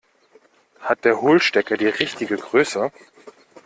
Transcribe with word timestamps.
Hat 0.79 1.05
der 1.05 1.21
Hohlstecker 1.21 1.77
die 1.77 1.85
richtige 1.85 2.35
Größe? 2.35 2.91